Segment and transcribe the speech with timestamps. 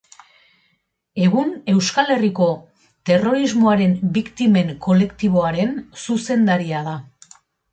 [1.25, 2.47] Egun Euskal Herriko
[3.11, 6.99] Terrorismoaren Biktimen Kolektiboaren zuzendaria da.